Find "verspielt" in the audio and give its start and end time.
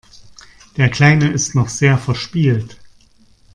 1.95-2.79